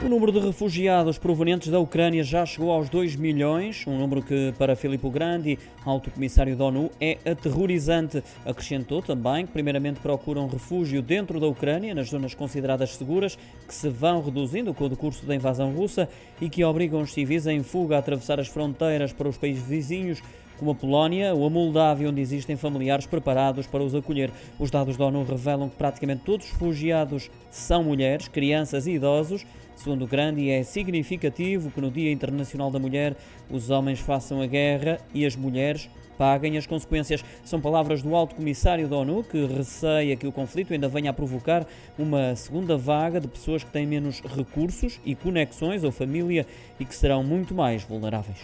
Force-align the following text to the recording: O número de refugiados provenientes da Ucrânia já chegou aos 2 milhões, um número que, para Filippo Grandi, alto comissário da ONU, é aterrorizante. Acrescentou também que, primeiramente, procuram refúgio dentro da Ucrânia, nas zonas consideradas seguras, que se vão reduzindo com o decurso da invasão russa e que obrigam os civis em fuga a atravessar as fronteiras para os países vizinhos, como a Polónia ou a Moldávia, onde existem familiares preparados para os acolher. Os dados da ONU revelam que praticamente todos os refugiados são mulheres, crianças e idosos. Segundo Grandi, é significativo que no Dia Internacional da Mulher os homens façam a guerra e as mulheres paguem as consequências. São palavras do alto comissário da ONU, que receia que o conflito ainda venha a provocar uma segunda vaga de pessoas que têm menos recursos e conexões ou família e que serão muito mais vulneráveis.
O 0.00 0.08
número 0.08 0.30
de 0.30 0.38
refugiados 0.38 1.18
provenientes 1.18 1.72
da 1.72 1.80
Ucrânia 1.80 2.22
já 2.22 2.46
chegou 2.46 2.70
aos 2.70 2.88
2 2.88 3.16
milhões, 3.16 3.84
um 3.84 3.98
número 3.98 4.22
que, 4.22 4.54
para 4.56 4.76
Filippo 4.76 5.10
Grandi, 5.10 5.58
alto 5.84 6.08
comissário 6.08 6.56
da 6.56 6.66
ONU, 6.66 6.88
é 7.00 7.18
aterrorizante. 7.28 8.22
Acrescentou 8.46 9.02
também 9.02 9.44
que, 9.44 9.52
primeiramente, 9.52 9.98
procuram 9.98 10.46
refúgio 10.46 11.02
dentro 11.02 11.40
da 11.40 11.48
Ucrânia, 11.48 11.96
nas 11.96 12.10
zonas 12.10 12.32
consideradas 12.32 12.94
seguras, 12.94 13.36
que 13.66 13.74
se 13.74 13.88
vão 13.88 14.22
reduzindo 14.22 14.72
com 14.72 14.84
o 14.84 14.88
decurso 14.88 15.26
da 15.26 15.34
invasão 15.34 15.72
russa 15.72 16.08
e 16.40 16.48
que 16.48 16.62
obrigam 16.62 17.00
os 17.02 17.12
civis 17.12 17.48
em 17.48 17.64
fuga 17.64 17.96
a 17.96 17.98
atravessar 17.98 18.38
as 18.38 18.46
fronteiras 18.46 19.12
para 19.12 19.28
os 19.28 19.36
países 19.36 19.64
vizinhos, 19.64 20.22
como 20.58 20.72
a 20.72 20.74
Polónia 20.74 21.34
ou 21.34 21.46
a 21.46 21.50
Moldávia, 21.50 22.08
onde 22.08 22.20
existem 22.20 22.56
familiares 22.56 23.06
preparados 23.06 23.66
para 23.66 23.82
os 23.82 23.94
acolher. 23.94 24.30
Os 24.58 24.70
dados 24.70 24.96
da 24.96 25.06
ONU 25.06 25.24
revelam 25.24 25.68
que 25.68 25.76
praticamente 25.76 26.22
todos 26.24 26.46
os 26.46 26.52
refugiados 26.52 27.30
são 27.50 27.84
mulheres, 27.84 28.28
crianças 28.28 28.86
e 28.86 28.92
idosos. 28.92 29.46
Segundo 29.76 30.06
Grandi, 30.06 30.50
é 30.50 30.62
significativo 30.64 31.70
que 31.70 31.80
no 31.80 31.90
Dia 31.90 32.10
Internacional 32.10 32.70
da 32.70 32.80
Mulher 32.80 33.16
os 33.48 33.70
homens 33.70 34.00
façam 34.00 34.42
a 34.42 34.46
guerra 34.46 34.98
e 35.14 35.24
as 35.24 35.36
mulheres 35.36 35.88
paguem 36.18 36.58
as 36.58 36.66
consequências. 36.66 37.24
São 37.44 37.60
palavras 37.60 38.02
do 38.02 38.14
alto 38.14 38.34
comissário 38.34 38.88
da 38.88 38.96
ONU, 38.96 39.22
que 39.22 39.46
receia 39.46 40.16
que 40.16 40.26
o 40.26 40.32
conflito 40.32 40.72
ainda 40.72 40.88
venha 40.88 41.10
a 41.10 41.14
provocar 41.14 41.64
uma 41.96 42.34
segunda 42.34 42.76
vaga 42.76 43.20
de 43.20 43.28
pessoas 43.28 43.62
que 43.62 43.70
têm 43.70 43.86
menos 43.86 44.20
recursos 44.20 45.00
e 45.04 45.14
conexões 45.14 45.84
ou 45.84 45.92
família 45.92 46.44
e 46.80 46.84
que 46.84 46.94
serão 46.94 47.22
muito 47.22 47.54
mais 47.54 47.84
vulneráveis. 47.84 48.38